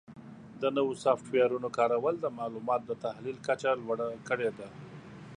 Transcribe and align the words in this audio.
د 0.61 0.63
نوو 0.77 0.93
سافټویرونو 1.03 1.69
کارول 1.77 2.15
د 2.19 2.25
معلوماتو 2.37 2.85
د 2.89 2.93
تحلیل 3.05 3.37
کچه 3.47 3.71
لوړه 3.81 4.07
کړې 4.27 4.49
ده. 4.57 4.67